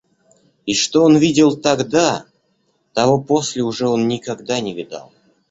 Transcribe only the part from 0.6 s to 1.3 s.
И что он